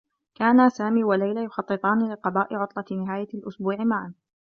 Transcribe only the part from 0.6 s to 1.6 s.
سامي و ليلى